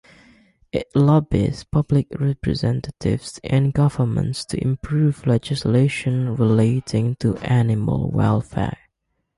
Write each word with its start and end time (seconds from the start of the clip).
It 0.71 0.89
lobbies 0.95 1.63
public 1.63 2.07
representatives 2.19 3.39
and 3.43 3.71
governments 3.71 4.43
to 4.45 4.59
improve 4.59 5.27
legislation 5.27 6.35
relating 6.37 7.17
to 7.17 7.37
animal 7.37 8.09
welfare. 8.09 8.79